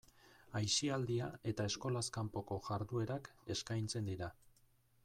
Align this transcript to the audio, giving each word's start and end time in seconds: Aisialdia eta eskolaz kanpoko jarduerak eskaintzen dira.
Aisialdia 0.59 1.27
eta 1.51 1.67
eskolaz 1.73 2.03
kanpoko 2.17 2.59
jarduerak 2.71 3.31
eskaintzen 3.59 4.13
dira. 4.15 4.37